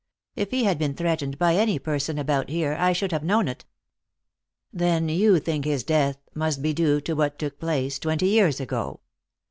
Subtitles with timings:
[0.35, 3.51] If he had been threatened by any person about here, I should have known of
[3.57, 3.65] it."
[4.73, 9.01] "Then you think his death must be due to what took place twenty years ago?"